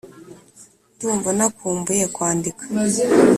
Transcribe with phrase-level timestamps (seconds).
[0.95, 2.63] Ndumva nakumbuye kwandika